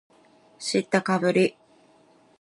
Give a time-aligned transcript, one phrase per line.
[0.57, 1.55] 知ったかぶり